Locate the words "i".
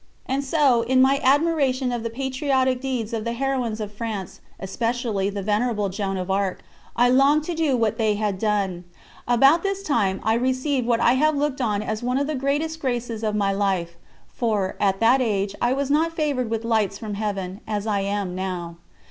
6.95-7.07, 10.23-10.33, 11.01-11.13, 15.61-15.71, 17.85-17.99